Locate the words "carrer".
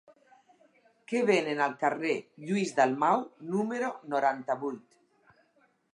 1.83-2.15